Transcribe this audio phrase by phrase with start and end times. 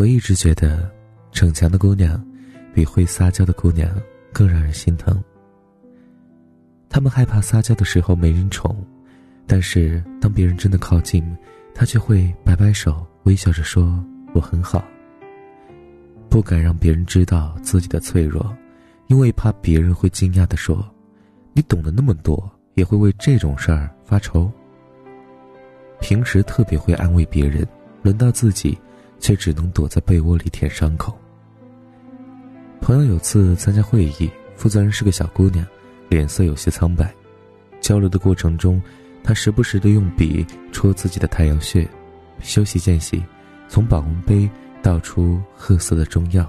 [0.00, 0.90] 我一直觉得，
[1.30, 2.18] 逞强的姑娘，
[2.72, 3.94] 比会撒娇的姑娘
[4.32, 5.22] 更让人心疼。
[6.88, 8.82] 她们害怕撒娇的时候没人宠，
[9.46, 11.22] 但是当别人真的靠近，
[11.74, 14.02] 她却会摆摆手，微笑着说
[14.32, 14.82] ：“我很好。”
[16.30, 18.56] 不敢让别人知道自己的脆弱，
[19.08, 20.82] 因为怕别人会惊讶的说
[21.52, 24.50] ：“你懂得那么多，也会为这种事儿发愁。”
[26.00, 27.68] 平时特别会安慰别人，
[28.02, 28.78] 轮到自己。
[29.20, 31.16] 却只能躲在被窝里舔伤口。
[32.80, 35.64] 朋友有次参加会议，负责人是个小姑娘，
[36.08, 37.14] 脸色有些苍白。
[37.80, 38.82] 交流的过程中，
[39.22, 41.88] 她时不时的用笔戳自己的太阳穴。
[42.40, 43.22] 休息间隙，
[43.68, 44.50] 从保温杯
[44.82, 46.48] 倒出褐色的中药。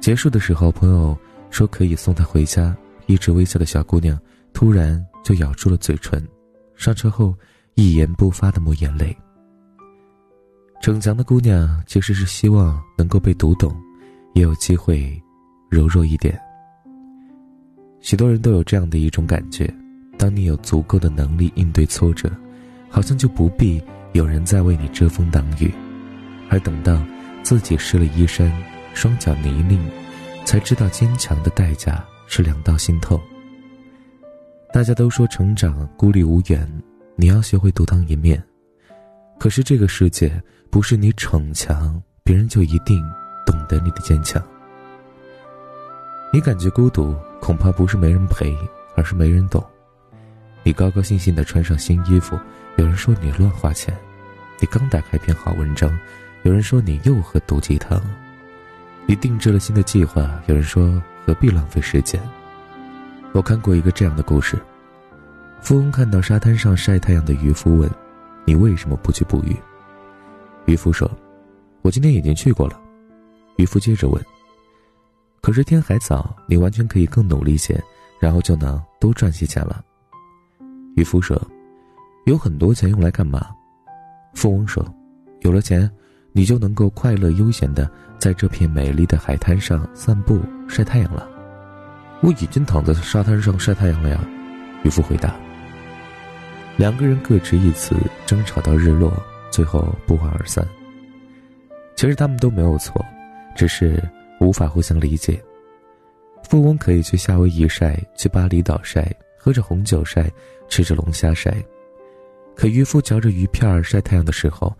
[0.00, 1.16] 结束的时候，朋友
[1.50, 2.76] 说可以送她回家。
[3.06, 4.18] 一直微笑的小姑娘
[4.54, 6.26] 突然就咬住了嘴唇，
[6.74, 7.34] 上车后
[7.74, 9.14] 一言不发的抹眼泪。
[10.84, 13.74] 逞强的姑娘其实是希望能够被读懂，
[14.34, 15.18] 也有机会
[15.70, 16.38] 柔弱一点。
[18.02, 19.66] 许多人都有这样的一种感觉：
[20.18, 22.30] 当你有足够的能力应对挫折，
[22.90, 23.82] 好像就不必
[24.12, 25.70] 有人再为你遮风挡雨；
[26.50, 27.02] 而等到
[27.42, 28.52] 自己湿了衣衫，
[28.92, 29.80] 双脚泥泞，
[30.44, 33.18] 才知道坚强的代价是凉到心痛。
[34.70, 36.70] 大家都说成长孤立无援，
[37.16, 38.44] 你要学会独当一面。
[39.38, 40.30] 可是这个世界。
[40.74, 43.00] 不是你逞强，别人就一定
[43.46, 44.42] 懂得你的坚强。
[46.32, 48.58] 你感觉孤独，恐怕不是没人陪，
[48.96, 49.64] 而是没人懂。
[50.64, 52.36] 你高高兴兴的穿上新衣服，
[52.74, 53.94] 有人说你乱花钱；
[54.58, 55.96] 你刚打开篇好文章，
[56.42, 58.00] 有人说你又喝毒鸡汤；
[59.06, 62.20] 你定制了新的计划，有人说何必浪费时间。
[63.30, 64.58] 我看过一个这样的故事：
[65.60, 67.88] 富翁看到沙滩上晒太阳的渔夫，问
[68.44, 69.56] ：“你为什么不去捕鱼？”
[70.66, 71.10] 渔夫说
[71.82, 72.80] ：“我今天已经去过了。”
[73.56, 74.24] 渔夫接着问
[75.40, 77.78] ：“可是天还早，你完全可以更努力些，
[78.18, 79.84] 然后就能多赚些钱了。”
[80.96, 81.40] 渔夫说
[82.26, 83.48] ：“有很多钱用来干嘛？”
[84.34, 84.84] 富翁说
[85.42, 85.90] ：“有了钱，
[86.32, 91.28] 你就能够快乐悠闲的在这片美丽的海滩上散步晒太阳了。”
[92.22, 94.24] 我已经躺在沙滩上晒太阳了呀，
[94.82, 95.36] 渔夫回答。
[96.76, 99.12] 两个人各执一词，争吵到日落。
[99.54, 100.66] 最后不欢而散。
[101.94, 103.00] 其实他们都没有错，
[103.54, 104.02] 只是
[104.40, 105.40] 无法互相理解。
[106.50, 110.28] 富翁可以去夏威夷晒，去巴厘岛晒，喝着红酒晒，
[110.68, 111.52] 吃着龙虾晒；
[112.56, 114.76] 可渔夫嚼着鱼片晒太阳的时候，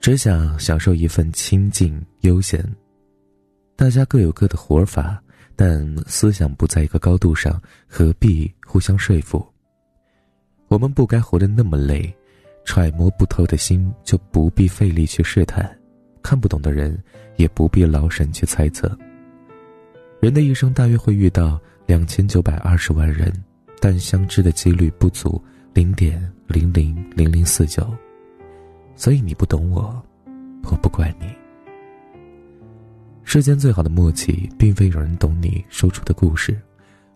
[0.00, 2.60] 只想享受一份清静悠闲。
[3.76, 5.22] 大家各有各的活法，
[5.54, 9.46] 但思想不在一个高度上，何必互相说服？
[10.66, 12.12] 我们不该活得那么累。
[12.68, 15.64] 揣摩不透的心，就不必费力去试探；
[16.22, 17.02] 看不懂的人，
[17.36, 18.94] 也不必劳神去猜测。
[20.20, 23.32] 人的一生大约会遇到两千九百二十万人，
[23.80, 25.42] 但相知的几率不足
[25.72, 27.90] 零点零零零零四九。
[28.94, 30.04] 所以你不懂我，
[30.64, 31.26] 我不怪你。
[33.24, 36.54] 世间最好的默契，并非有人懂你说出的故事，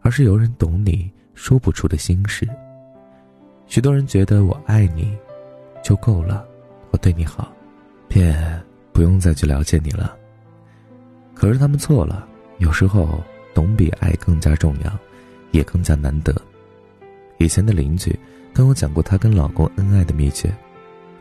[0.00, 2.48] 而是有人懂你说不出的心事。
[3.66, 5.14] 许多人觉得我爱你。
[5.82, 6.46] 就够了，
[6.90, 7.52] 我对你好，
[8.08, 8.62] 便
[8.92, 10.16] 不用再去了解你了。
[11.34, 12.26] 可是他们错了，
[12.58, 13.20] 有时候
[13.52, 14.98] 懂比爱更加重要，
[15.50, 16.34] 也更加难得。
[17.38, 18.16] 以前的邻居
[18.54, 20.54] 跟我讲过她跟老公恩爱的秘诀：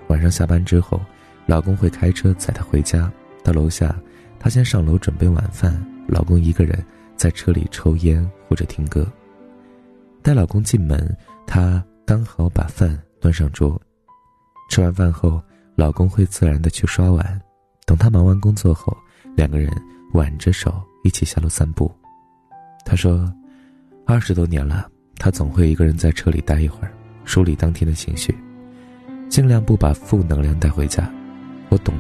[0.07, 1.01] 晚上下班之后，
[1.47, 3.11] 老公会开车载她回家，
[3.43, 3.95] 到楼下，
[4.39, 6.85] 她先上楼准备晚饭，老公一个人
[7.17, 9.07] 在车里抽烟或者听歌。
[10.21, 11.17] 待老公进门，
[11.47, 13.81] 她刚好把饭端上桌。
[14.71, 15.43] 吃完饭后，
[15.75, 17.41] 老公会自然的去刷碗。
[17.85, 18.95] 等他忙完工作后，
[19.35, 19.69] 两个人
[20.13, 21.93] 挽着手一起下楼散步。
[22.85, 23.29] 他说
[24.07, 26.93] ：“二十多年了，他总会一个人在车里待一会儿，
[27.25, 28.33] 梳理当天的情绪，
[29.27, 31.11] 尽量不把负能量带回家。
[31.67, 31.93] 我懂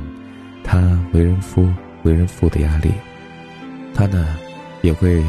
[0.63, 1.69] 他为人夫、
[2.03, 2.89] 为人父的压力。
[3.93, 4.37] 他呢，
[4.81, 5.21] 也会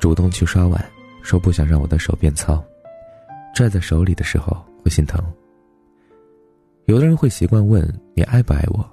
[0.00, 0.82] 主动去刷碗，
[1.20, 2.64] 说不想让我的手变糙。
[3.54, 5.22] 拽在手里的时候会心疼。”
[6.86, 8.84] 有的人会习惯问你爱不爱我，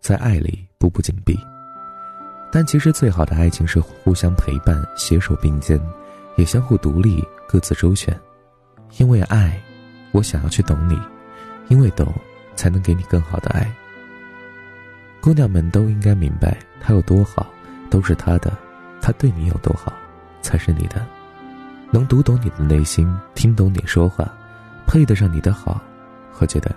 [0.00, 1.34] 在爱里步步紧逼。
[2.52, 5.80] 但其实最好的爱情是互相陪伴、携手并肩，
[6.36, 8.14] 也相互独立、各自周全。
[8.98, 9.58] 因为爱，
[10.12, 10.94] 我想要去懂你；
[11.68, 12.12] 因为懂，
[12.54, 13.66] 才能给你更好的爱。
[15.22, 17.46] 姑娘们都应该明白，他有多好，
[17.88, 18.50] 都是他的；
[19.00, 19.90] 他对你有多好，
[20.42, 21.02] 才是你的。
[21.90, 24.30] 能读懂你的内心，听懂你说话，
[24.86, 25.80] 配得上你的好，
[26.38, 26.70] 我觉得。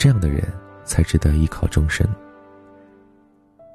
[0.00, 0.42] 这样的人
[0.82, 2.08] 才值得依靠终身。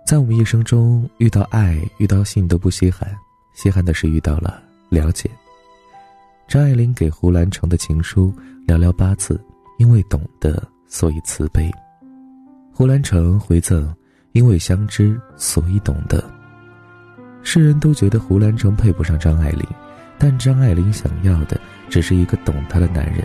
[0.08, 3.16] 在我们一生中，遇到爱、遇到性都不稀罕，
[3.54, 5.30] 稀罕的是遇到了了解。
[6.48, 8.34] 张爱玲给胡兰成的情书
[8.66, 9.40] 寥寥八字，
[9.78, 11.72] 因为懂得，所以慈悲。
[12.74, 13.94] 胡兰成回赠：
[14.32, 16.24] 因为相知，所以懂得。
[17.44, 19.64] 世人都觉得胡兰成配不上张爱玲，
[20.18, 23.24] 但张爱玲想要的只是一个懂她的男人，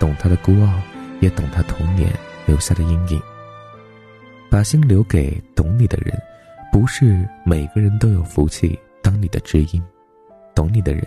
[0.00, 0.68] 懂她的孤傲，
[1.20, 2.12] 也懂她童年
[2.46, 3.20] 留下的阴影。
[4.50, 6.20] 把心留给懂你的人，
[6.72, 9.82] 不是每个人都有福气当你的知音。
[10.54, 11.06] 懂你的人，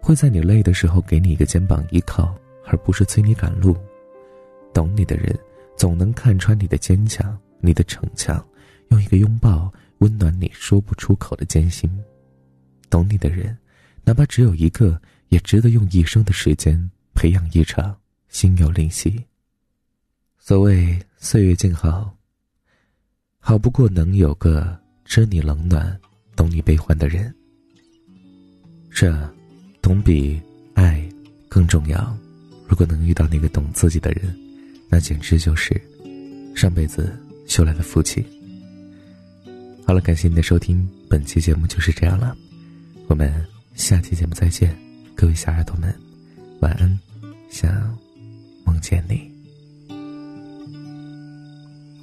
[0.00, 3.76] 会在你累的时候给你一个肩膀依靠，而不是催你赶路。
[4.72, 5.38] 懂你的人，
[5.76, 8.42] 总能看穿你的坚强，你的逞强，
[8.88, 11.90] 用一个拥抱温暖你说不出口的艰辛。
[12.88, 13.56] 懂你的人，
[14.02, 14.98] 哪怕只有一个，
[15.28, 17.94] 也值得用一生的时间培养一场
[18.28, 19.22] 心有灵犀。
[20.44, 22.12] 所谓岁月静好。
[23.38, 25.96] 好不过能有个知你冷暖、
[26.34, 27.32] 懂你悲欢的人。
[28.90, 29.16] 这，
[29.80, 30.42] 懂比
[30.74, 31.08] 爱
[31.48, 32.18] 更重要。
[32.66, 34.36] 如果能遇到那个懂自己的人，
[34.88, 35.80] 那简直就是
[36.56, 37.16] 上辈子
[37.46, 38.26] 修来的福气。
[39.86, 42.36] 好了，感谢您的收听，本期节目就是这样了。
[43.06, 43.32] 我们
[43.74, 44.76] 下期节目再见，
[45.14, 45.94] 各位小耳朵们，
[46.60, 46.98] 晚安，
[47.48, 47.96] 想
[48.64, 49.31] 梦见你。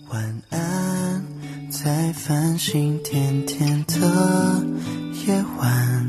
[0.09, 1.23] 晚安。
[1.71, 4.63] 在繁星点点的
[5.25, 6.07] 夜晚，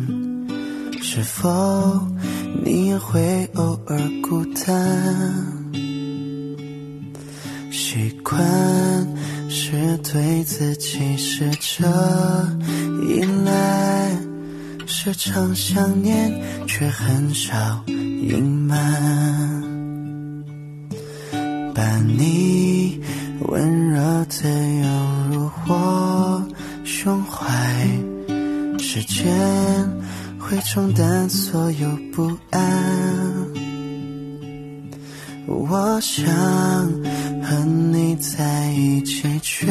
[1.02, 2.00] 是否
[2.64, 5.70] 你也会偶尔孤单？
[7.70, 8.40] 习惯
[9.48, 11.86] 是对自己试着
[13.06, 14.16] 依赖，
[14.86, 16.32] 时常想念
[16.66, 19.62] 却很少隐瞒，
[21.74, 23.00] 把你
[23.40, 24.48] 温柔的
[24.82, 25.50] 拥。
[25.66, 26.46] 我
[26.84, 27.46] 胸怀，
[28.78, 29.26] 时间
[30.38, 32.60] 会冲淡所有不安。
[35.46, 36.24] 我想
[37.42, 39.66] 和你在一起，却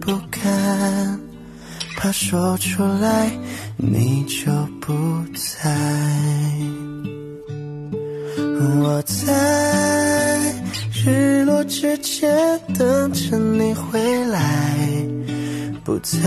[0.00, 1.20] 不敢，
[1.96, 3.30] 怕说出来
[3.76, 4.50] 你就
[4.80, 4.92] 不
[5.34, 5.74] 在。
[8.82, 9.93] 我在。
[11.64, 14.76] 日落之前等着你回来，
[15.82, 16.18] 不再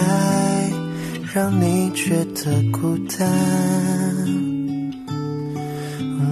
[1.33, 3.27] 让你觉得孤单。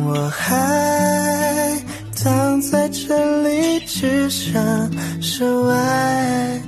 [0.08, 1.78] 我还
[2.16, 4.92] 躺在这里，只想
[5.22, 6.62] 室外，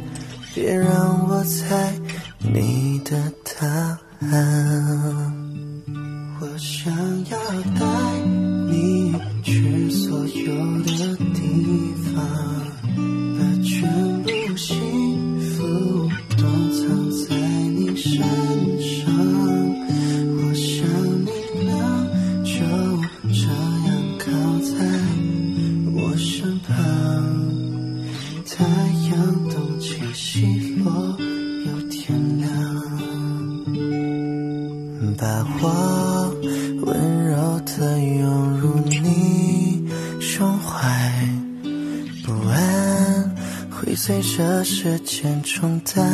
[0.53, 1.91] 别让我猜
[35.17, 36.35] 把我
[36.85, 39.87] 温柔的拥入你
[40.19, 41.27] 胸怀，
[42.25, 43.35] 不安
[43.69, 46.05] 会随着时间冲淡。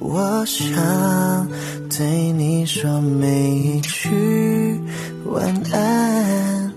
[0.00, 1.48] 我想
[1.90, 4.80] 对你说每一句
[5.26, 6.72] 晚安，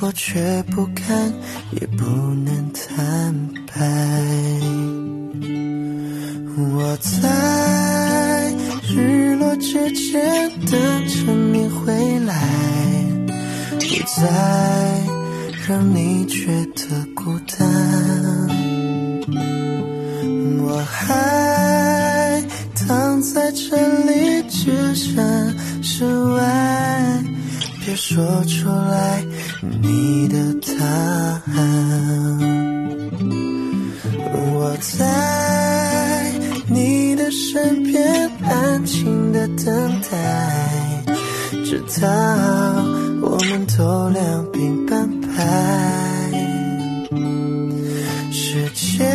[0.00, 1.32] 我却不敢，
[1.72, 2.04] 也不
[2.44, 3.34] 能坦
[3.66, 4.60] 白。
[6.56, 7.59] 我在。
[9.60, 12.34] 之前等着你回来，
[13.78, 14.20] 不再。
[15.68, 17.58] 让你觉得孤单，
[20.58, 22.42] 我还
[22.74, 27.22] 躺在这里，置身事外，
[27.86, 29.22] 别说出来
[29.80, 30.84] 你的答
[31.54, 32.38] 案。
[34.32, 35.06] 我在
[37.30, 41.04] 身边，安静的等待，
[41.64, 42.08] 直到
[43.22, 45.28] 我们都两鬓斑白。
[48.32, 49.08] 时间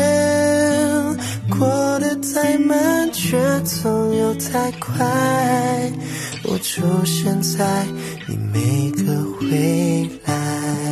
[1.50, 1.68] 过
[2.00, 5.06] 得太慢，却总有太快。
[6.44, 7.86] 我出现在
[8.28, 9.04] 你每个
[9.42, 10.85] 未来。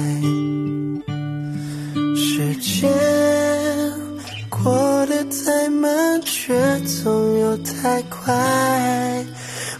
[7.57, 8.33] 太快。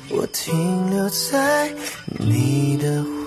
[0.10, 1.74] 我停留在
[2.20, 3.23] 你的。